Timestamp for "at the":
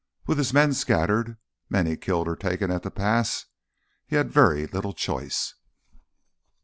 2.71-2.89